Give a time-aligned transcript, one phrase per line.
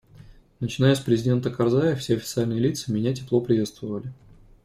[0.59, 4.11] Начиная с президента Карзая, все официальные лица меня тепло приветствовали.